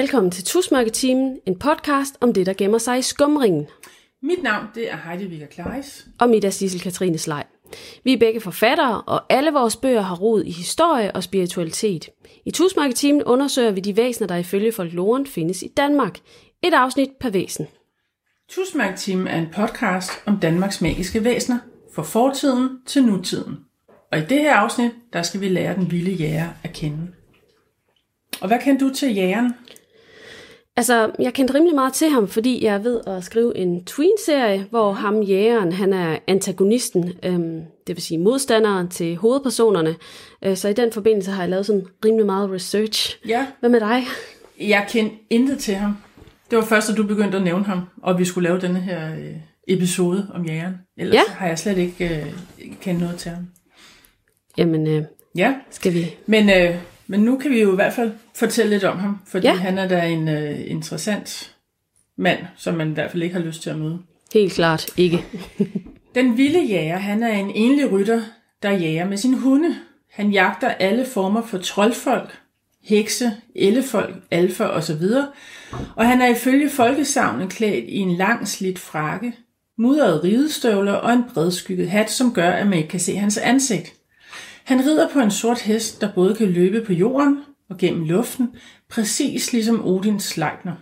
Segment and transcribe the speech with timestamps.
[0.00, 3.66] Velkommen til Tusmørketimen, en podcast om det, der gemmer sig i skumringen.
[4.22, 6.06] Mit navn det er Heidi Vigga Kleis.
[6.20, 7.46] Og mit er Sissel Katrine Slej.
[8.04, 12.08] Vi er begge forfattere, og alle vores bøger har rod i historie og spiritualitet.
[12.46, 16.18] I Tusmørketimen undersøger vi de væsener, der ifølge folkloren findes i Danmark.
[16.62, 17.66] Et afsnit per væsen.
[18.48, 21.58] Tusmærkteam er en podcast om Danmarks magiske væsener,
[21.94, 23.58] fra fortiden til nutiden.
[24.12, 27.08] Og i det her afsnit, der skal vi lære den vilde jæger at kende.
[28.40, 29.54] Og hvad kan du til jægeren?
[30.80, 34.66] Altså, jeg kendte rimelig meget til ham, fordi jeg er ved at skrive en tween-serie,
[34.70, 39.96] hvor ham jægeren, han er antagonisten, øhm, det vil sige modstanderen til hovedpersonerne.
[40.44, 43.18] Øh, så i den forbindelse har jeg lavet sådan rimelig meget research.
[43.28, 43.46] Ja.
[43.60, 44.02] Hvad med dig?
[44.60, 45.96] Jeg kendte intet til ham.
[46.50, 49.14] Det var først, at du begyndte at nævne ham, og vi skulle lave denne her
[49.14, 49.36] øh,
[49.68, 50.74] episode om jægeren.
[50.98, 51.22] Ellers Ja.
[51.32, 52.26] har jeg slet ikke øh,
[52.80, 53.42] kendt noget til ham.
[54.58, 55.04] Jamen, øh,
[55.36, 56.14] Ja, skal vi...
[56.26, 56.74] men, øh,
[57.10, 59.54] men nu kan vi jo i hvert fald fortælle lidt om ham, fordi Ja.
[59.54, 61.54] han er da en øh, interessant
[62.16, 63.98] mand, som man i hvert fald ikke har lyst til at møde.
[64.34, 65.24] Helt klart ikke.
[66.14, 68.20] Den vilde jæger, han er en enlig rytter,
[68.62, 69.74] der jager med sin hunde.
[70.12, 72.38] Han jagter alle former for troldfolk,
[72.84, 75.02] hekse, ellefolk, alfer osv.
[75.96, 79.32] Og han er ifølge folkesavnen klædt i en lang slidt frakke,
[79.78, 83.92] mudrede ridestøvler og en bredskygget hat, som gør, at man ikke kan se hans ansigt.
[84.70, 87.38] Han rider på en sort hest, der både kan løbe på jorden
[87.70, 88.48] og gennem luften,
[88.90, 90.74] præcis ligesom Odins Sleipner.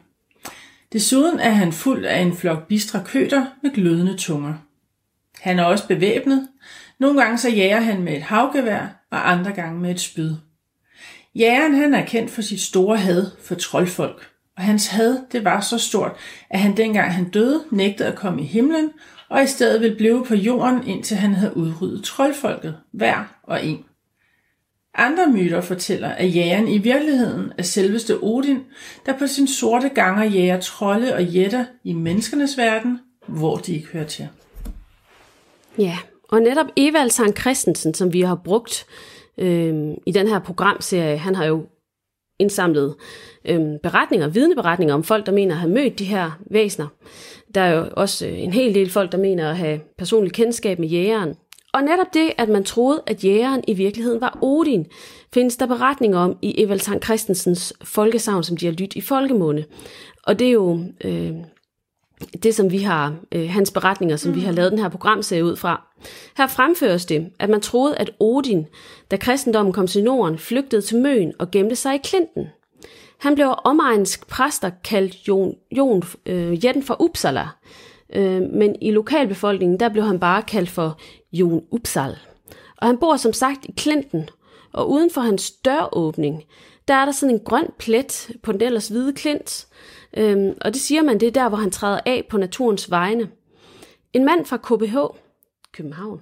[0.92, 4.54] Desuden er han fuld af en flok bistre køter med glødende tunger.
[5.40, 6.48] Han er også bevæbnet.
[7.00, 10.34] Nogle gange så jager han med et havgevær, og andre gange med et spyd.
[11.34, 15.60] Jægeren han er kendt for sit store had for troldfolk, og hans had det var
[15.60, 16.12] så stort,
[16.50, 18.90] at han dengang han døde nægtede at komme i himlen,
[19.28, 23.84] og i stedet ville blive på jorden, indtil han havde udryddet troldfolket, hver og en.
[24.94, 28.58] Andre myter fortæller, at jægeren i virkeligheden er selveste Odin,
[29.06, 33.86] der på sin sorte ganger jager trolde og jætter i menneskernes verden, hvor de ikke
[33.86, 34.28] hører til.
[35.78, 35.98] Ja,
[36.28, 38.86] og netop Evald Sankt Christensen, som vi har brugt
[39.38, 39.74] øh,
[40.06, 41.66] i den her programserie, han har jo
[42.38, 42.94] indsamlet
[43.44, 46.86] øh, beretninger, vidneberetninger om folk, der mener at have mødt de her væsener.
[47.54, 50.78] Der er jo også øh, en hel del folk, der mener at have personlig kendskab
[50.78, 51.34] med jægeren.
[51.74, 54.86] Og netop det, at man troede, at jægeren i virkeligheden var Odin,
[55.34, 59.64] findes der beretninger om i Evald Sankt Christensens folkesavn, som de har lyttet i folkemunde.
[60.22, 61.32] Og det er jo øh,
[62.42, 65.56] det, som vi har, øh, hans beretninger, som vi har lavet den her programserie ud
[65.56, 65.86] fra.
[66.36, 68.66] Her fremføres det, at man troede, at Odin,
[69.10, 72.46] da kristendommen kom til Norden, flygtede til Møn og gemte sig i Klinten.
[73.18, 77.48] Han blev af præster kaldt Jon, Jon øh, Jetten fra Uppsala,
[78.12, 80.98] øh, men i lokalbefolkningen, der blev han bare kaldt for
[81.32, 82.18] Jon Upsal.
[82.76, 84.28] Og han bor som sagt i Klinten,
[84.72, 86.44] og uden for hans døråbning,
[86.88, 89.66] der er der sådan en grøn plet på den ellers hvide klint,
[90.16, 93.28] øhm, og det siger man, det er der, hvor han træder af på naturens vegne.
[94.12, 94.96] En mand fra KBH,
[95.72, 96.20] København,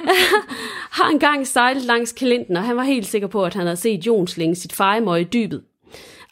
[0.98, 4.06] har engang sejlet langs Klinten, og han var helt sikker på, at han havde set
[4.06, 5.62] Jon slinge sit fejemøg i dybet.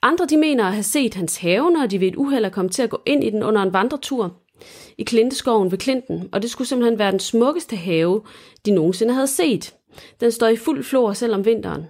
[0.03, 2.73] Andre de mener at have set hans have, når de ved et uheld er kommet
[2.73, 4.42] til at gå ind i den under en vandretur
[5.03, 8.23] i Klinteskoven ved Klinten, og det skulle simpelthen være den smukkeste have,
[8.67, 9.75] de nogensinde havde set.
[10.21, 11.87] Den står i fuld flor selv om vinteren.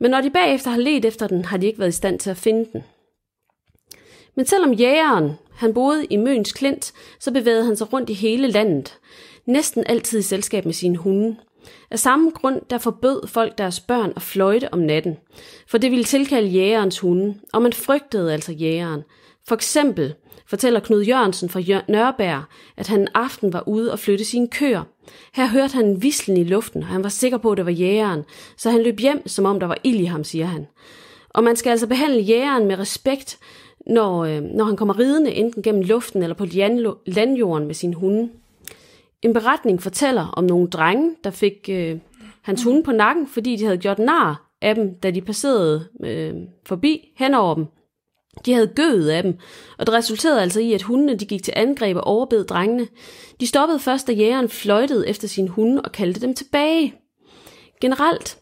[0.00, 2.30] Men når de bagefter har let efter den, har de ikke været i stand til
[2.30, 2.82] at finde den.
[4.34, 8.48] Men selvom jægeren, han boede i Møns Klint, så bevægede han sig rundt i hele
[8.48, 8.98] landet.
[9.46, 11.36] Næsten altid i selskab med sine hunde.
[11.90, 15.16] Af samme grund, der forbød folk deres børn at fløjte om natten,
[15.66, 19.02] for det ville tilkalde jægerens hunde, og man frygtede altså jægeren.
[19.48, 20.14] For eksempel
[20.46, 24.48] fortæller Knud Jørgensen fra Jør- Nørrebær, at han en aften var ude og flytte sine
[24.48, 24.82] køer.
[25.34, 27.72] Her hørte han en vislen i luften, og han var sikker på, at det var
[27.72, 28.24] jægeren,
[28.56, 30.66] så han løb hjem, som om der var ild i ham, siger han.
[31.28, 33.38] Og man skal altså behandle jægeren med respekt,
[33.86, 36.46] når, øh, når han kommer ridende enten gennem luften eller på
[37.06, 38.30] landjorden med sin hunde.
[39.22, 41.98] En beretning fortæller om nogle drenge, der fik øh,
[42.42, 46.34] hans hunde på nakken, fordi de havde gjort nar af dem, da de passerede øh,
[46.66, 47.66] forbi hen over dem.
[48.46, 49.38] De havde gødet af dem,
[49.78, 52.88] og det resulterede altså i, at hundene de gik til angreb og overbed drengene.
[53.40, 56.94] De stoppede først, da jægeren fløjtede efter sin hunde og kaldte dem tilbage.
[57.80, 58.38] Generelt,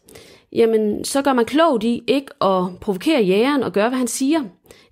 [0.53, 4.43] jamen, så gør man klogt i ikke at provokere jægeren og gøre, hvad han siger.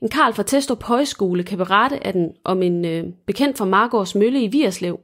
[0.01, 4.16] En Karl fra Testrup Højskole kan berette at den, om en øh, bekendt fra Margårds
[4.16, 5.00] Mølle i Vierslev,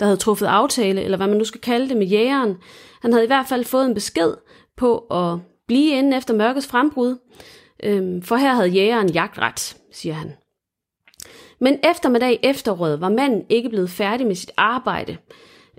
[0.00, 2.56] der havde truffet aftale, eller hvad man nu skal kalde det, med jægeren.
[3.02, 4.34] Han havde i hvert fald fået en besked
[4.76, 7.16] på at blive inden efter mørkets frembrud,
[7.82, 10.32] øhm, for her havde jægeren jagtret, siger han.
[11.60, 15.16] Men eftermiddag efterråd var manden ikke blevet færdig med sit arbejde.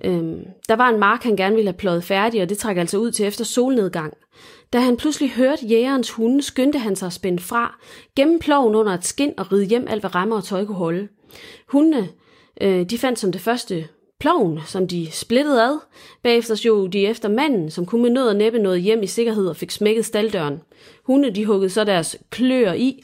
[0.04, 2.98] Øhm, der var en mark, han gerne ville have pløjet færdig, og det trækker altså
[2.98, 4.14] ud til efter solnedgang.
[4.74, 7.80] Da han pludselig hørte jægerens hunde, skyndte han sig at spænde fra,
[8.16, 11.08] gennem ploven under et skin og ride hjem alt, hvad rammer og tøj kunne holde.
[11.68, 12.10] Hundene,
[12.62, 13.88] øh, de fandt som det første
[14.20, 15.80] ploven, som de splittede ad.
[16.24, 19.48] Bagefter så de efter manden, som kunne med nød og næppe noget hjem i sikkerhed
[19.48, 20.62] og fik smækket staldøren.
[21.04, 23.04] Hunde, de huggede så deres kløer i,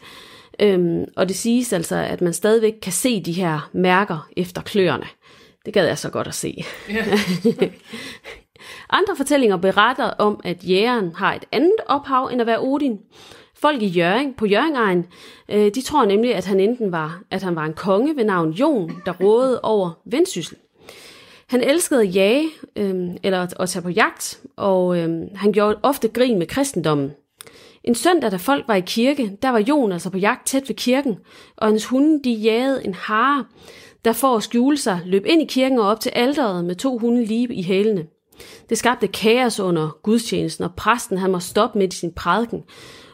[0.59, 5.07] øhm, og det siges altså, at man stadigvæk kan se de her mærker efter kløerne.
[5.65, 6.63] Det gad jeg så godt at se.
[8.89, 12.99] Andre fortællinger beretter om, at jægeren har et andet ophav end at være Odin.
[13.55, 15.05] Folk i Jøring, på Jøringegn,
[15.49, 18.51] øh, de tror nemlig, at han enten var, at han var en konge ved navn
[18.51, 20.57] Jon, der rådede over vendsyssel.
[21.51, 26.07] Han elskede at jage, øh, eller at tage på jagt, og øh, han gjorde ofte
[26.07, 27.11] grin med kristendommen.
[27.83, 30.75] En søndag, da folk var i kirke, der var Jon altså på jagt tæt ved
[30.75, 31.17] kirken,
[31.57, 33.45] og hans hunde de jagede en hare,
[34.05, 36.97] der for at skjule sig løb ind i kirken og op til alderet med to
[36.97, 38.05] hunde lige i hælene.
[38.69, 42.63] Det skabte kaos under gudstjenesten, og præsten han må stoppe midt i sin prædiken.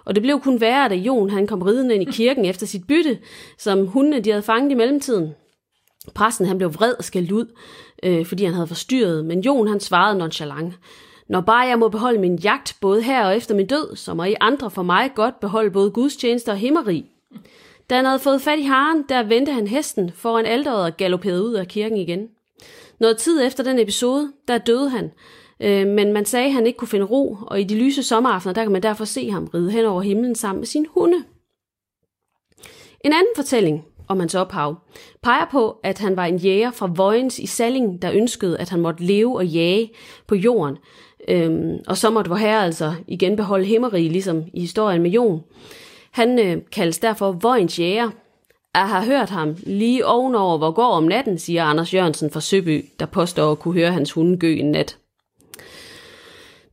[0.05, 2.87] Og det blev kun værre, da Jon han kom ridende ind i kirken efter sit
[2.87, 3.19] bytte,
[3.57, 5.33] som hundene de havde fanget i mellemtiden.
[6.15, 7.45] Præsten han blev vred og skældt ud,
[8.03, 10.73] øh, fordi han havde forstyrret, men Jon han svarede nonchalant.
[11.29, 14.23] Når bare jeg må beholde min jagt både her og efter min død, så må
[14.23, 17.05] I andre for mig godt beholde både gudstjenester og himmeri.
[17.89, 21.43] Da han havde fået fat i haren, der vendte han hesten foran alderet og galopperede
[21.45, 22.29] ud af kirken igen.
[22.99, 25.11] Noget tid efter den episode, der døde han,
[25.59, 28.53] øh, men man sagde, at han ikke kunne finde ro, og i de lyse sommeraftener,
[28.53, 31.23] der kan man derfor se ham ride hen over himlen sammen med sin hunde.
[33.05, 34.75] En anden fortælling om hans ophav
[35.23, 38.79] peger på, at han var en jæger fra Vojens i Salling, der ønskede, at han
[38.79, 39.91] måtte leve og jage
[40.27, 40.77] på jorden.
[41.27, 45.43] Øhm, og så måtte vor herre altså igen beholde himmerige, ligesom i historien med Jon.
[46.11, 48.09] Han øh, kaldes derfor Vojens jæger.
[48.75, 52.85] Jeg har hørt ham lige ovenover, hvor går om natten, siger Anders Jørgensen fra Søby,
[52.99, 54.97] der påstår at kunne høre hans hunde gø en nat.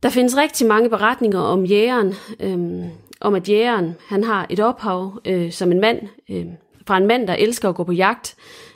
[0.03, 2.83] Der findes rigtig mange beretninger om jægeren, øhm,
[3.21, 5.99] om at jægeren han har et ophav øh, som en mand,
[6.29, 6.45] øh,
[6.87, 8.35] fra en mand, der elsker at gå på jagt,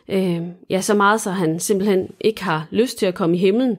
[0.09, 3.77] øh, ja, så meget, så han simpelthen ikke har lyst til at komme i himlen,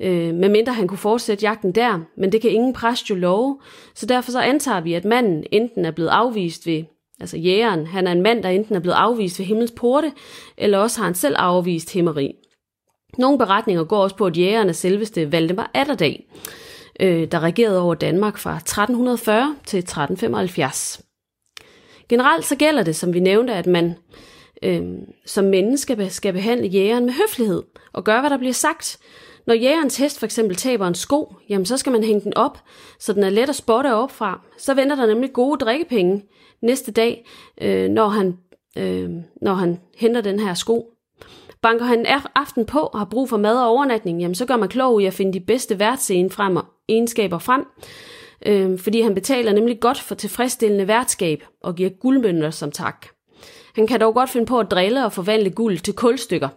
[0.00, 3.58] øh, medmindre han kunne fortsætte jagten der, men det kan ingen præst jo love,
[3.94, 6.84] så derfor så antager vi, at manden enten er blevet afvist ved,
[7.20, 10.12] altså jægeren, han er en mand, der enten er blevet afvist ved himmels porte,
[10.56, 12.34] eller også har han selv afvist himmeri.
[13.18, 16.26] Nogle beretninger går også på, at jægeren er selveste Valdemar Atterdag,
[17.00, 21.04] øh, der regerede over Danmark fra 1340 til 1375.
[22.08, 23.94] Generelt så gælder det, som vi nævnte, at man
[24.62, 24.82] øh,
[25.26, 27.62] som menneske skal behandle jægeren med høflighed
[27.92, 28.98] og gøre, hvad der bliver sagt.
[29.46, 32.58] Når jægerens hest for eksempel taber en sko, jamen så skal man hænge den op,
[32.98, 34.40] så den er let at spotte op fra.
[34.58, 36.22] Så venter der nemlig gode drikkepenge
[36.62, 37.26] næste dag,
[37.60, 38.38] øh, når, han,
[38.78, 39.10] øh,
[39.42, 40.90] når han henter den her sko.
[41.62, 44.68] Banker han aften på og har brug for mad og overnatning, jamen så gør man
[44.68, 47.64] klog i at finde de bedste værtsegenskaber frem og egenskaber frem,
[48.44, 53.06] øh, fordi han betaler nemlig godt for tilfredsstillende værtskab og giver guldmønter som tak.
[53.74, 56.48] Han kan dog godt finde på at drille og forvandle guld til kulstykker.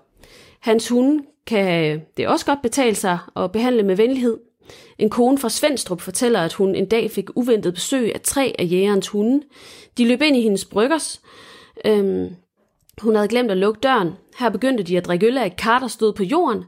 [0.60, 4.38] Hans hunde kan det også godt betale sig og behandle med venlighed.
[4.98, 8.68] En kone fra Svendstrup fortæller, at hun en dag fik uventet besøg af tre af
[8.72, 9.42] jægerens hunde.
[9.98, 11.22] De løb ind i hendes bryggers.
[11.86, 12.30] Øhm,
[13.02, 14.12] hun havde glemt at lukke døren.
[14.40, 16.64] Her begyndte de at drikke øl af et kar, der stod på jorden.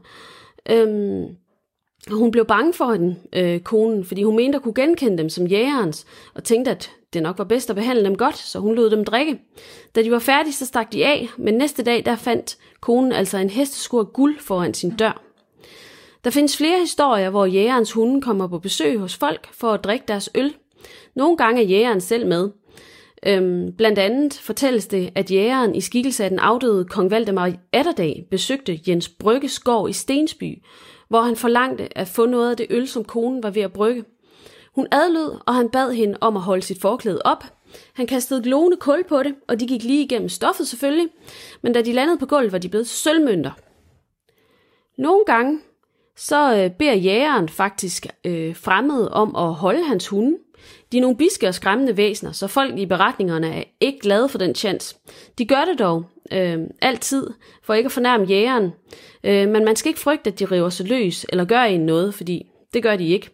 [0.70, 1.36] Øhm,
[2.08, 5.46] hun blev bange for den, øh, konen, fordi hun mente at kunne genkende dem som
[5.46, 8.90] jægerens, og tænkte, at det nok var bedst at behandle dem godt, så hun lod
[8.90, 9.40] dem drikke.
[9.94, 13.38] Da de var færdige, så stak de af, men næste dag der fandt konen altså
[13.38, 15.22] en hesteskur guld foran sin dør.
[16.24, 20.04] Der findes flere historier, hvor jægerens hunde kommer på besøg hos folk for at drikke
[20.08, 20.54] deres øl.
[21.14, 22.50] Nogle gange er jægeren selv med.
[23.26, 28.26] Øhm, blandt andet fortælles det, at jægeren i skikkelse af den afdøde kong Valdemar Atterdag
[28.30, 30.62] besøgte Jens Brygges gård i Stensby,
[31.08, 34.04] hvor han forlangte at få noget af det øl, som konen var ved at brygge.
[34.74, 37.44] Hun adlød, og han bad hende om at holde sit forklæde op.
[37.94, 41.08] Han kastede glående kul på det, og de gik lige igennem stoffet selvfølgelig,
[41.62, 43.50] men da de landede på gulvet, var de blevet sølvmønter.
[44.98, 45.60] Nogle gange,
[46.16, 50.36] så øh, beder jægeren faktisk øh, fremmede om at holde hans hunde.
[50.92, 54.38] De er nogle biske og skræmmende væsener, så folk i beretningerne er ikke glade for
[54.38, 54.96] den chance.
[55.38, 57.30] De gør det dog øh, altid,
[57.62, 58.72] for ikke at fornærme jægeren.
[59.24, 62.14] Øh, men man skal ikke frygte, at de river sig løs eller gør en noget,
[62.14, 63.30] fordi det gør de ikke.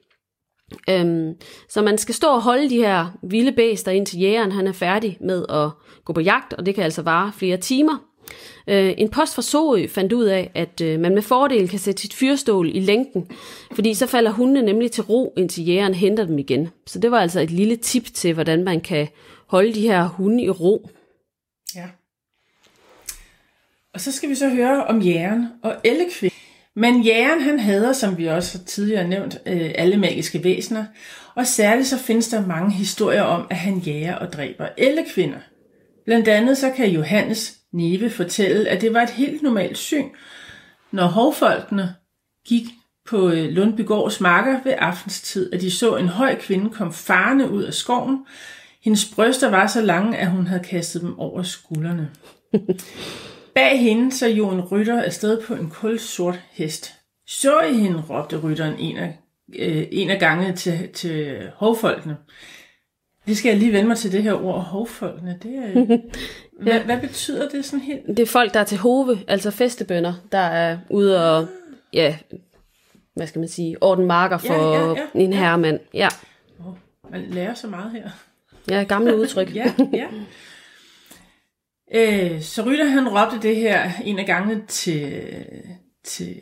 [0.90, 1.34] Øhm,
[1.68, 5.18] så man skal stå og holde de her vilde bæster, indtil jægeren han er færdig
[5.20, 5.70] med at
[6.04, 8.05] gå på jagt, og det kan altså vare flere timer.
[8.68, 12.02] Øh, en post fra Sorø fandt ud af, at øh, man med fordel kan sætte
[12.02, 13.30] sit fyrstål i længden,
[13.72, 16.68] fordi så falder hundene nemlig til ro, indtil jægeren henter dem igen.
[16.86, 19.08] Så det var altså et lille tip til, hvordan man kan
[19.46, 20.90] holde de her hunde i ro.
[21.74, 21.84] Ja.
[23.94, 26.32] Og så skal vi så høre om jægeren og ellekvind.
[26.76, 30.84] Men jægeren han hader, som vi også tidligere nævnt, øh, alle magiske væsener,
[31.34, 35.38] og særligt så findes der mange historier om, at han jager og dræber ellekvinder.
[36.04, 40.08] Blandt andet så kan Johannes Neve fortælle, at det var et helt normalt syn,
[40.90, 41.94] når hovfolkene
[42.46, 42.64] gik
[43.06, 47.62] på øh, Lundbygårds marker ved aftenstid, at de så en høj kvinde komme farne ud
[47.62, 48.26] af skoven.
[48.84, 52.10] Hendes bryster var så lange, at hun havde kastet dem over skuldrene.
[53.54, 56.94] Bag hende så jo en rytter afsted på en kulsort hest.
[57.26, 59.18] Så I hende, råbte rytteren en af,
[59.58, 62.16] øh, en af gangene til, til hovfolkene.
[63.26, 65.38] Det skal jeg lige vende mig til det her ord, hovfolkene.
[65.42, 65.72] Det er,
[66.62, 66.84] hvad, ja.
[66.84, 68.06] hvad betyder det sådan helt?
[68.06, 71.46] Det er folk, der er til hove, altså festebønder, der er ude og,
[71.92, 72.16] ja,
[73.14, 75.80] hvad skal man sige, orden marker for ja, ja, ja, en herremand.
[75.94, 76.08] Ja.
[76.66, 76.74] Oh,
[77.10, 78.10] man lærer så meget her.
[78.70, 79.54] Ja, gamle udtryk.
[79.54, 80.06] ja, ja.
[81.94, 85.22] Øh, så Rytter han råbte det her en af gangene til,
[86.04, 86.36] til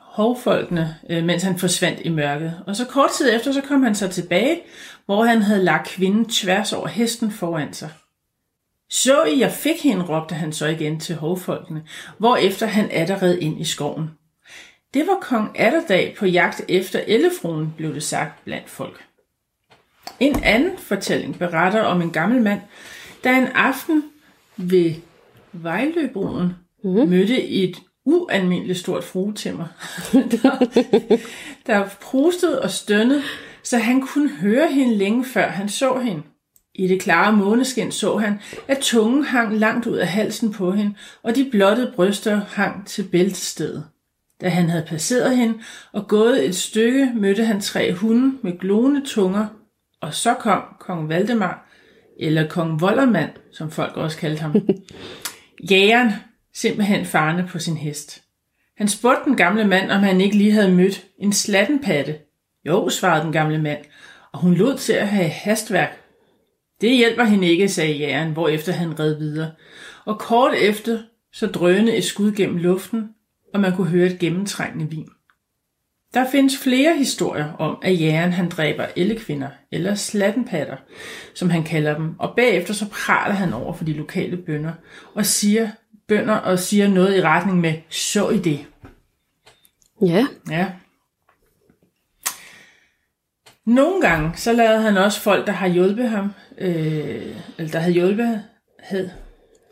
[0.00, 2.54] hovfolkene, øh, mens han forsvandt i mørket.
[2.66, 4.60] Og så kort tid efter, så kom han så tilbage,
[5.08, 7.90] hvor han havde lagt kvinden tværs over hesten foran sig.
[8.90, 11.82] Så I, jeg fik hende, råbte han så igen til hovfolkene,
[12.18, 14.10] hvorefter han atterred ind i skoven.
[14.94, 19.04] Det var kong Atterdag på jagt efter Ellefruen, blev det sagt blandt folk.
[20.20, 22.60] En anden fortælling beretter om en gammel mand,
[23.24, 24.04] der en aften
[24.56, 24.94] ved
[25.52, 26.90] Vejløbroen mm.
[26.90, 29.66] mødte et ualmindeligt stort fruetimmer,
[30.12, 30.66] der,
[31.66, 33.22] der prustede og stønnede,
[33.68, 36.22] så han kunne høre hende længe før han så hende.
[36.74, 40.94] I det klare måneskin så han, at tungen hang langt ud af halsen på hende,
[41.22, 43.84] og de blottede bryster hang til bæltestedet.
[44.40, 45.58] Da han havde passeret hende
[45.92, 49.46] og gået et stykke, mødte han tre hunde med glående tunger,
[50.00, 51.70] og så kom kong Valdemar,
[52.20, 54.54] eller kong Vollermand, som folk også kaldte ham.
[55.70, 56.10] Jægeren,
[56.54, 58.22] simpelthen farne på sin hest.
[58.76, 62.27] Han spurgte den gamle mand, om han ikke lige havde mødt en slattenpatte.
[62.64, 63.84] Jo, svarede den gamle mand,
[64.32, 66.00] og hun lod til at have hastværk.
[66.80, 69.50] Det hjælper hende ikke, sagde jægeren, hvorefter han red videre.
[70.04, 70.98] Og kort efter,
[71.32, 73.08] så drønede et skud gennem luften,
[73.54, 75.08] og man kunne høre et gennemtrængende vin.
[76.14, 80.76] Der findes flere historier om, at jægeren han dræber ellekvinder, eller slattenpatter,
[81.34, 84.72] som han kalder dem, og bagefter så praler han over for de lokale bønder,
[85.14, 85.70] og siger,
[86.08, 88.66] bønder og siger noget i retning med, så i det.
[90.02, 90.26] Ja.
[90.50, 90.66] Ja.
[93.68, 97.94] Nogle gange, så lavede han også folk, der har hjulpet ham, øh, eller der havde
[97.94, 98.42] hjulpet,
[98.78, 99.10] havde,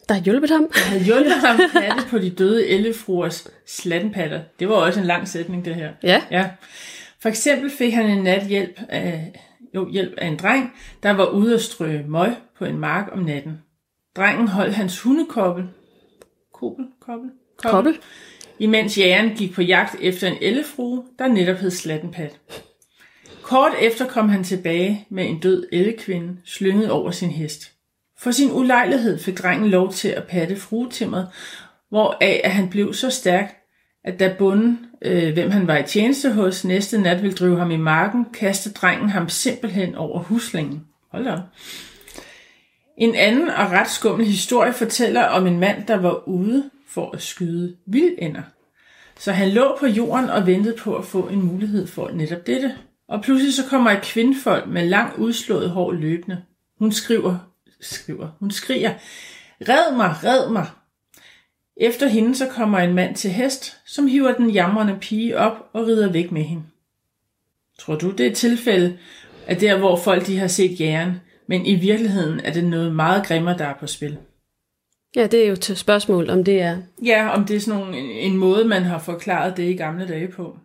[0.08, 0.68] der har hjulpet ham.
[0.74, 4.40] Der havde hjulpet ham patte på de døde ellefruers slattenpatter.
[4.58, 5.92] Det var også en lang sætning, det her.
[6.02, 6.22] Ja.
[6.30, 6.50] ja.
[7.20, 9.32] For eksempel fik han en nat hjælp af,
[9.74, 10.72] jo, hjælp af en dreng,
[11.02, 13.58] der var ude at strø møg på en mark om natten.
[14.16, 15.64] Drengen holdt hans hundekobbel,
[16.54, 17.98] kobbel, kobbel, kobbel, kobbel.
[18.58, 22.38] imens jægeren gik på jagt efter en ellefrue, der netop hed Slattenpat.
[23.46, 27.72] Kort efter kom han tilbage med en død ellekvinde slynget over sin hest.
[28.18, 31.28] For sin ulejlighed fik drengen lov til at patte fruetimmeret,
[31.88, 33.56] hvoraf at han blev så stærk,
[34.04, 37.70] at da bunden, øh, hvem han var i tjeneste hos, næste nat ville drive ham
[37.70, 40.84] i marken, kastede drengen ham simpelthen over huslingen.
[41.12, 41.40] Hold op.
[42.98, 47.22] En anden og ret skummel historie fortæller om en mand, der var ude for at
[47.22, 48.42] skyde vildænder.
[49.18, 52.74] Så han lå på jorden og ventede på at få en mulighed for netop dette.
[53.08, 56.42] Og pludselig så kommer et kvindfolk med lang udslået hår løbende.
[56.78, 57.38] Hun skriver
[57.80, 58.28] skriver.
[58.40, 58.94] Hun skriger,
[59.60, 60.66] red mig, red mig.
[61.76, 65.86] Efter hende så kommer en mand til hest, som hiver den jamrende pige op og
[65.86, 66.62] rider væk med hende.
[67.78, 68.98] Tror du, det er et tilfælde
[69.46, 73.26] af der, hvor folk de har set jæren, men i virkeligheden er det noget meget
[73.26, 74.18] grimmere, der er på spil?
[75.16, 76.78] Ja, det er jo til spørgsmål, om det er...
[77.04, 80.08] Ja, om det er sådan nogle, en, en måde, man har forklaret det i gamle
[80.08, 80.58] dage på.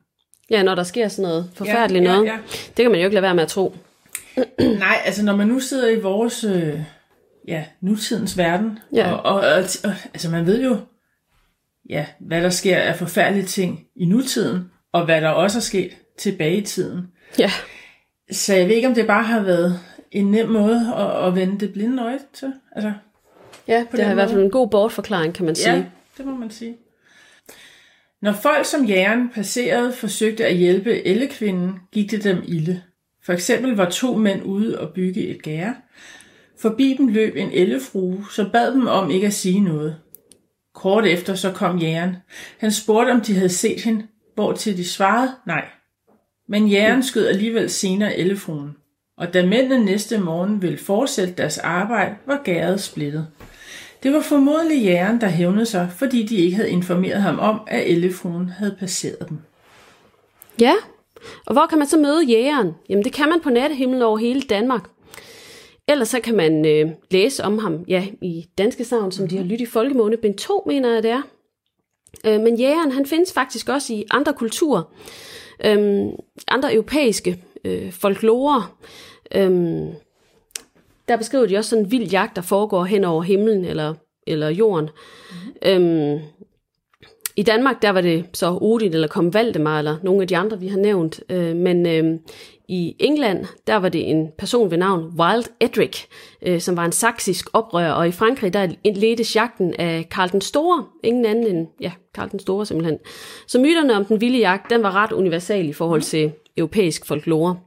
[0.52, 2.28] Ja, når der sker sådan noget forfærdeligt ja, ja, noget.
[2.28, 2.38] Ja.
[2.68, 3.76] Det kan man jo ikke lade være med at tro.
[4.60, 6.80] Nej, altså når man nu sidder i vores øh,
[7.48, 8.80] ja, nutidens verden.
[8.94, 9.12] Ja.
[9.12, 10.78] Og, og, og, og altså man ved jo,
[11.90, 15.98] ja, hvad der sker af forfærdelige ting i nutiden, og hvad der også er sket
[16.18, 17.08] tilbage i tiden.
[17.40, 17.52] Ja.
[18.32, 19.80] Så jeg ved ikke, om det bare har været
[20.12, 22.54] en nem måde at, at vende det blinde øje til.
[22.72, 22.94] Altså,
[23.68, 25.74] ja, det har i hvert fald en god bortforklaring, kan man sige.
[25.74, 25.84] Ja,
[26.18, 26.78] det må man sige.
[28.22, 32.82] Når folk som jægeren passerede forsøgte at hjælpe ellekvinden, gik det dem ilde.
[33.24, 35.76] For eksempel var to mænd ude og bygge et gære,
[36.62, 39.98] Forbi dem løb en ellefrue, så bad dem om ikke at sige noget.
[40.74, 42.16] Kort efter så kom jægeren.
[42.58, 45.66] Han spurgte, om de havde set hende, hvortil de svarede nej.
[46.48, 48.72] Men jægeren skød alligevel senere ellefruen.
[49.18, 53.28] Og da mændene næste morgen ville fortsætte deres arbejde, var gæret splittet.
[54.04, 57.90] Det var formodentlig jægeren, der hævnede sig, fordi de ikke havde informeret ham om, at
[57.90, 59.38] Ellefruen havde passeret dem.
[60.62, 60.74] Ja,
[61.46, 62.72] og hvor kan man så møde jægeren?
[62.90, 64.90] Jamen det kan man på nattehimlen over hele Danmark.
[65.88, 69.44] Ellers så kan man øh, læse om ham ja, i Danske Savn, som de har
[69.44, 70.18] lyttet i Folkemåne.
[70.18, 71.22] Ben 2, mener jeg det er.
[72.26, 74.84] Øh, men jægeren, han findes faktisk også i andre kulturer.
[75.66, 76.06] Øh,
[76.48, 78.64] andre europæiske øh, folklore.
[79.36, 79.82] Øh,
[81.12, 83.94] der beskriver de også sådan en vild jagt, der foregår hen over himlen eller,
[84.28, 84.90] eller jorden.
[85.62, 85.70] Mm.
[85.70, 86.22] Øh,
[87.36, 90.60] i Danmark, der var det så Odin eller Kom Valdemar, eller nogle af de andre,
[90.60, 91.24] vi har nævnt.
[91.30, 92.20] Øh, men øh,
[92.68, 96.06] i England, der var det en person ved navn Wild Edric,
[96.42, 100.42] øh, som var en saksisk oprør, og i Frankrig, der ledte jagten af Karl den
[100.42, 102.98] Store, ingen anden end, ja, Karl den Store simpelthen.
[103.48, 107.58] Så myterne om den vilde jagt, den var ret universal i forhold til europæisk folklore.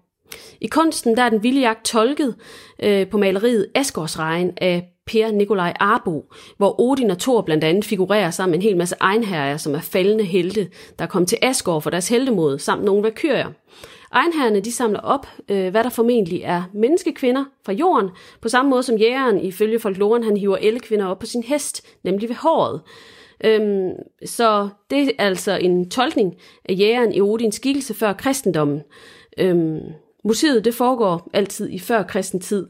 [0.61, 2.35] I kunsten der er den vilde jagt tolket
[2.83, 8.31] øh, på maleriet Asgårdsregn af Per Nikolaj Arbo, hvor Odin og Thor blandt andet figurerer
[8.31, 11.91] sammen med en hel masse egenherrer, som er faldende helte, der kom til Asgård for
[11.91, 13.49] deres heldemod, samt nogle valkyrier.
[14.13, 18.83] Egenherrerne de samler op, øh, hvad der formentlig er menneskekvinder fra jorden, på samme måde
[18.83, 22.81] som jægeren ifølge folkloren, han hiver elle kvinder op på sin hest, nemlig ved håret.
[23.45, 23.93] Øhm,
[24.25, 28.83] så det er altså en tolkning af jægeren i Odins skikkelse før kristendommen.
[29.39, 29.81] Øhm,
[30.25, 32.67] motivet det foregår altid i før kristen tid,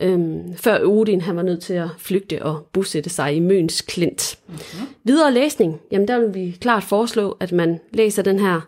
[0.00, 4.38] øhm, før Odin han var nødt til at flygte og bosætte sig i Møns Klint.
[4.48, 4.86] Mm-hmm.
[5.04, 8.60] Videre læsning, jamen der vil vi klart foreslå, at man læser den her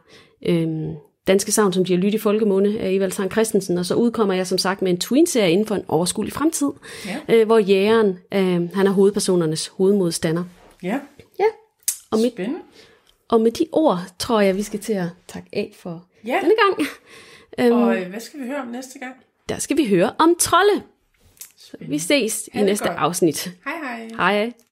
[0.47, 0.93] øhm,
[1.27, 4.35] danske savn, som de har lyttet i folkemåne af Evald Sankt Christensen, og så udkommer
[4.35, 6.71] jeg som sagt med en twin-serie inden for en overskuelig fremtid,
[7.07, 7.17] ja.
[7.35, 10.45] øh, hvor jægeren, øh, han er hovedpersonernes hovedmodstander.
[10.83, 11.01] Ja,
[11.41, 11.45] Ja,
[12.11, 12.59] og med, spændende.
[13.29, 16.39] og med de ord tror jeg, vi skal til at takke af for Ja.
[16.43, 16.89] denne gang.
[17.59, 19.15] Øhm, Og øh, hvad skal vi høre om næste gang?
[19.49, 20.83] der skal vi høre om trolde.
[21.81, 22.99] Vi ses i næste godt.
[22.99, 23.53] afsnit.
[23.65, 24.09] Hej hej.
[24.17, 24.53] Hej.